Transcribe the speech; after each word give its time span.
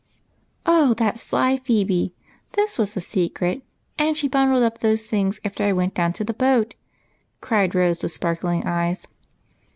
"Oh, 0.65 0.95
that 0.95 1.19
sly 1.19 1.57
Phebe! 1.57 2.15
This 2.53 2.79
was 2.79 2.95
the 2.95 3.01
secret, 3.01 3.61
and 3.99 4.17
she 4.17 4.27
bundled 4.27 4.63
up 4.63 4.79
tlxose 4.79 5.05
things 5.05 5.39
after 5.45 5.63
I 5.63 5.73
w^ent 5.73 5.93
down 5.93 6.11
to 6.13 6.23
the 6.23 6.33
boat," 6.33 6.73
cried 7.39 7.73
^ose, 7.73 8.01
with 8.01 8.11
sparkling 8.11 8.65
eyes. 8.65 9.05